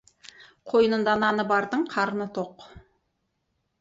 [0.71, 2.67] Қойнында наны бардың қарны тоқ.